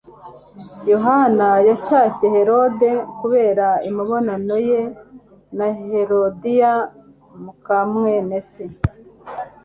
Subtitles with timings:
[0.91, 4.81] Yohana yacyashye Herode kubera imibonano ye
[5.57, 6.73] na Herodiya
[7.43, 8.65] muka mwene se.